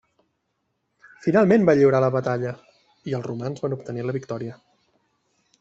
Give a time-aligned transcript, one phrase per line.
[1.25, 2.55] Finalment va lliurar la batalla
[3.13, 4.61] i els romans van obtenir la victòria.